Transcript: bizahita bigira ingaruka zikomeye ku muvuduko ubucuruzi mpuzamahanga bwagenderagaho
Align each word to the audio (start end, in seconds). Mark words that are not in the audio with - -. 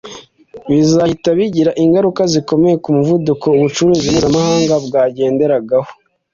bizahita 0.69 1.29
bigira 1.37 1.71
ingaruka 1.83 2.21
zikomeye 2.33 2.75
ku 2.83 2.89
muvuduko 2.97 3.45
ubucuruzi 3.57 4.05
mpuzamahanga 4.13 4.75
bwagenderagaho 4.85 5.89